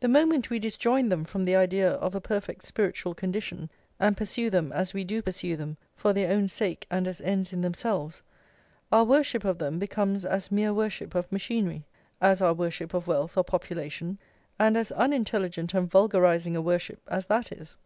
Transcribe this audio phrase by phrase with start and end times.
[0.00, 4.50] The moment we disjoin them from the idea of a perfect spiritual condition, and pursue
[4.50, 8.22] them, as we do pursue them, for their own sake and as ends in themselves,
[8.92, 11.86] our worship of them becomes as mere worship of machinery,
[12.20, 14.18] as our worship of wealth or population,
[14.58, 17.78] and as unintelligent and vulgarising a worship as that is.